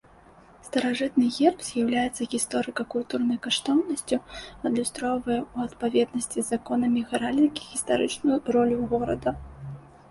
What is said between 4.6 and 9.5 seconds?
адлюстроўвае ў адпаведнасці з законамі геральдыкі гістарычную ролю горада.